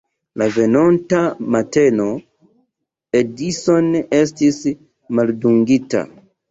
La 0.41 0.45
venonta 0.53 1.19
mateno 1.57 2.09
Edison 3.23 3.93
estis 4.25 4.63
maldungita. 5.21 6.09